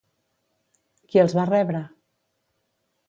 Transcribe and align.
Qui 1.11 1.21
els 1.25 1.35
va 1.41 1.45
rebre? 1.53 1.83